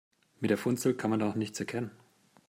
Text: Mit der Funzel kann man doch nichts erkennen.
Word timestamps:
Mit 0.39 0.49
der 0.49 0.57
Funzel 0.57 0.95
kann 0.95 1.11
man 1.11 1.19
doch 1.19 1.35
nichts 1.35 1.59
erkennen. 1.59 1.91